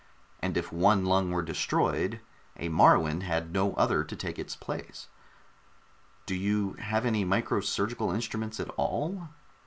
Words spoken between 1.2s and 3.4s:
were destroyed, a Moruan